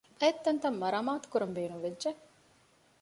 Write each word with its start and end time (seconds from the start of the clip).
ބައެއް 0.19 0.41
ތަންތަން 0.45 0.79
މަރާމާތުކުރަން 0.81 1.53
ބޭނުންވެއްޖެ 1.57 2.11